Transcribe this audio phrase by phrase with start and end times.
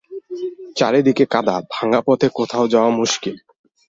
[0.75, 3.35] চারিদিকে কাদা, ভাঙা পথে কোথাও যাওয়া মুশকিল।